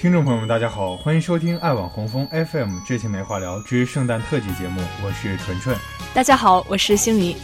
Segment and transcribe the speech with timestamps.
[0.00, 5.76] 听众朋友们，大家好，欢迎收听爱网红枫 FM《知青没话聊之圣诞特辑》节目，我是纯纯。
[6.14, 7.34] 大家好，我是星宇。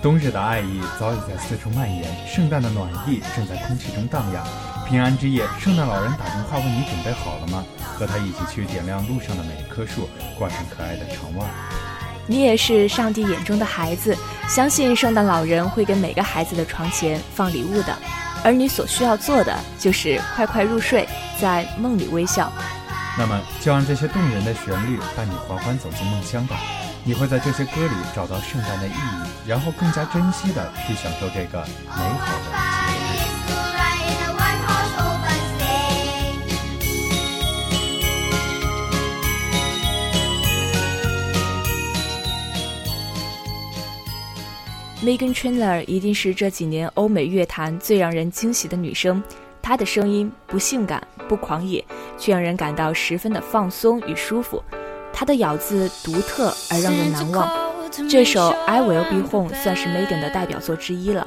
[0.00, 4.46] 冬日的爱意早已在四处蔓延，圣诞的暖意正在空气中荡漾。
[4.88, 7.64] 平安之夜，圣诞老人打电话问你准备好了吗？
[7.96, 10.08] 和他一起去点亮路上的每一棵树，
[10.38, 11.44] 挂上可爱的长袜。
[12.28, 14.16] 你也是上帝眼中的孩子，
[14.48, 17.98] 相信圣诞老人会给每个孩子的床前放礼物的。
[18.44, 21.08] 而你所需要做的就是快快入睡，
[21.40, 22.52] 在梦里微笑。
[23.18, 26.56] 那么，就让这些动人的旋律伴你缓缓走进梦乡吧。
[27.04, 32.77] 你会在这些歌里找到圣诞的意义，然后更加珍惜的去享受这个美好的
[45.08, 49.22] Megan Trainor 一定是这几年欧美乐坛最让人惊喜的女生。
[49.62, 51.82] 她的声音不性感、不狂野，
[52.18, 54.62] 却让人感到十分的放松与舒服。
[55.10, 57.50] 她的咬字独特而让人难忘。
[58.06, 61.26] 这首《I Will Be Home》算是 Megan 的代表作之一了。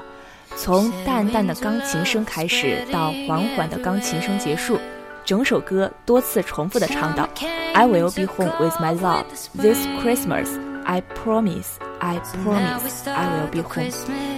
[0.56, 4.78] 从淡淡的钢琴声开始，到缓缓的钢琴声结束，
[5.26, 7.28] 整首歌多次重复的唱道
[7.74, 10.50] ：“I will be home with my love this Christmas.
[10.84, 13.92] I promise.” I promise I will be home，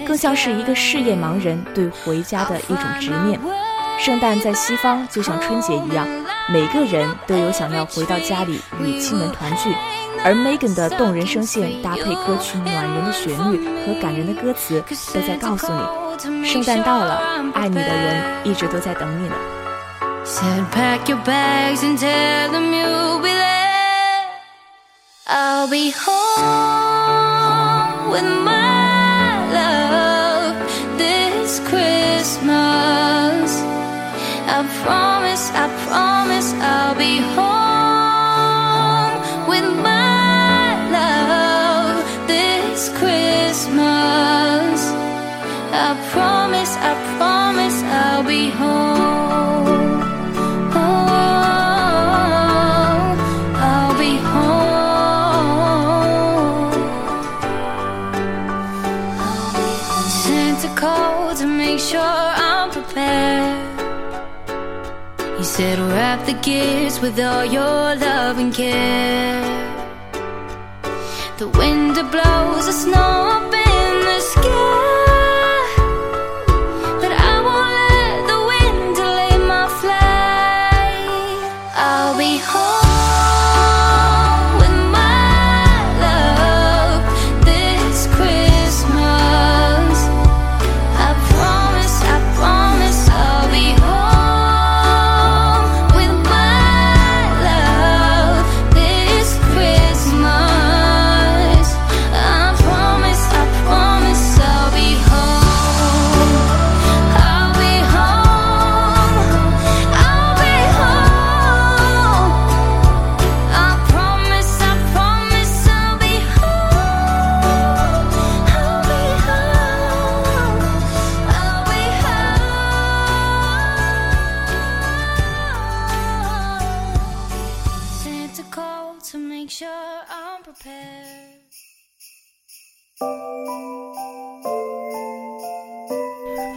[0.06, 3.40] 更像是一个事业盲人对回家的一种执念。
[3.98, 6.06] 圣诞在西方就像春节一样，
[6.52, 9.74] 每个人都有想要回到家里与亲人团聚。
[10.26, 17.22] 而 Megan 的动人声线搭配歌曲暖人的旋律和感人的歌词，都在告诉你，圣诞到了，
[17.54, 19.36] 爱你的人一直都在等你呢。
[20.26, 23.64] Said pack your bags and tell them you'll be there.
[25.28, 26.93] I'll be home.
[28.14, 30.56] With my love
[31.00, 33.50] this Christmas.
[34.56, 39.14] I promise, I promise I'll be home
[39.50, 44.80] with my love this Christmas.
[45.74, 46.33] I promise,
[65.56, 69.44] said wrap the gifts with all your love and care.
[71.38, 74.83] The wind blows the snow up in the sky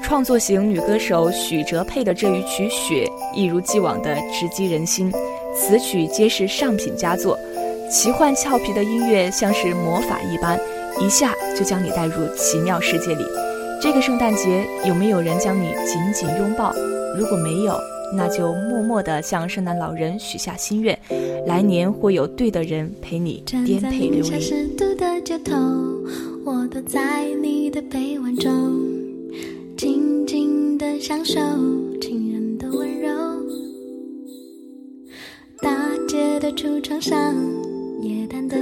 [0.06, 5.10] 创作型女歌手许哲佩的这一曲《雪》一如既往的直击人心，
[5.52, 7.36] 此曲皆是上品佳作，
[7.90, 10.56] 奇幻俏皮的音乐像是魔法一般，
[11.04, 13.24] 一下就将你带入奇妙世界里。
[13.82, 16.72] 这个圣诞节有没有人将你紧紧拥抱？
[17.18, 17.76] 如果没有，
[18.14, 20.96] 那就默默地向圣诞老人许下心愿，
[21.48, 24.30] 来年会有对的人陪你颠沛流离。
[26.44, 28.85] 我躲在你的臂弯中，
[30.86, 31.40] 的享受
[32.00, 33.08] 情人的温柔。
[35.60, 37.34] 大街的橱窗上，
[38.02, 38.55] 夜淡的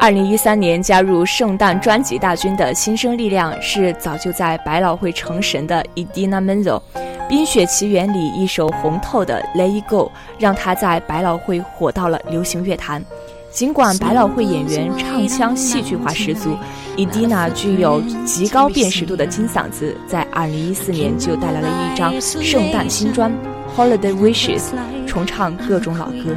[0.00, 6.80] 二零一三年加入圣诞专辑大军的新生力量是早就在百老汇成神的 Idina Menzel，
[7.28, 13.02] 《冰雪奇缘》里一首红透的《Let It Go》让他在百老汇火到了流行乐坛。
[13.50, 16.56] 尽管百老汇演员唱腔戏剧化十足
[16.96, 23.32] ，Idina 具有极高辨识度的金嗓子，在二零一四年就带来了一张圣诞新专
[23.76, 24.60] 《Holiday Wishes》，
[25.06, 26.36] 重唱各种老歌。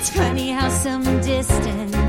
[0.00, 1.99] It's funny how some distance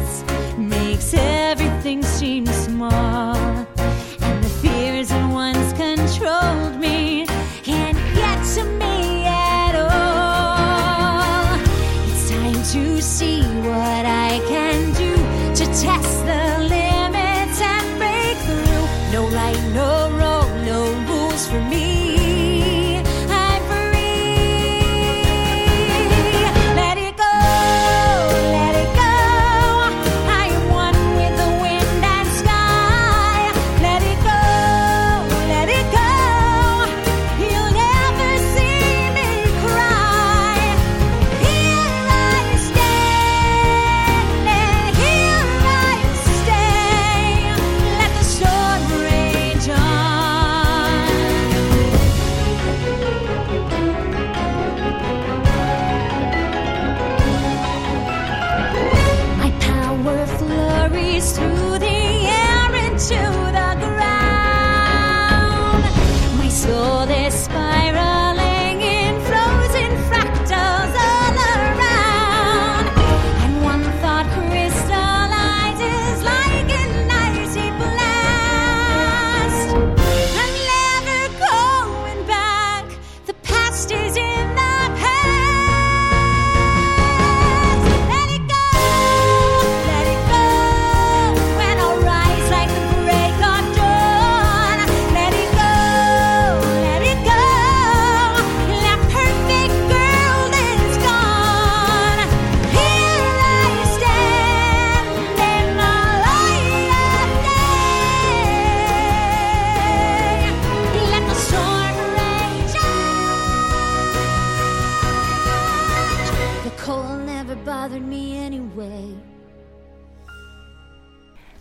[117.66, 119.14] bothered me anyway.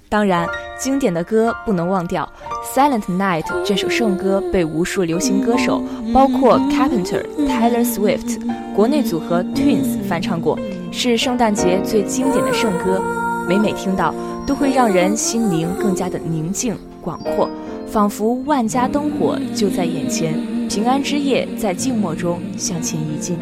[0.08, 2.28] 当然，经典的歌不能忘掉，
[2.76, 5.80] 《Silent Night》这首圣歌被无数流行歌手，
[6.12, 8.40] 包括 Carpenter、Taylor Swift、
[8.74, 10.58] 国内组合 Twins 翻唱过，
[10.90, 13.00] 是圣诞节最经典的圣歌。
[13.48, 14.12] 每每听到，
[14.46, 17.48] 都会让人心灵更加的宁静广阔，
[17.86, 20.34] 仿佛万家灯火就在眼前，
[20.68, 23.38] 平安之夜在静默中向前移进。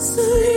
[0.00, 0.49] 思念。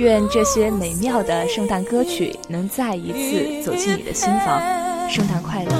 [0.00, 4.58] 愿这些美妙的圣诞歌曲能再一次走进你的心房。
[5.10, 5.70] 圣诞快乐！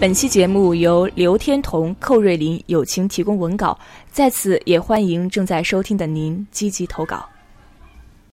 [0.00, 3.78] 本期节目由刘天彤、寇瑞林友情提供文稿，
[4.10, 7.28] 在此也欢迎正在收听的您积极投稿。